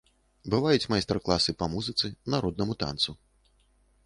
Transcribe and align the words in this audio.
Бываюць 0.53 0.87
майстар-класы 0.93 1.55
па 1.59 1.69
музыцы, 1.75 2.13
народнаму 2.37 2.73
танцу. 2.87 3.17